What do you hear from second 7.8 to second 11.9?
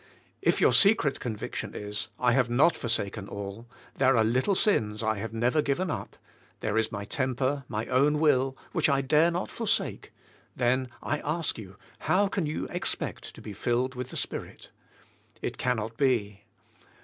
own will, which I dare not forsake, then, I ask you,